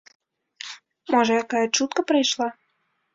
Можа 1.15 1.33
якая 1.43 1.61
чутка 1.75 2.05
прайшла? 2.13 2.49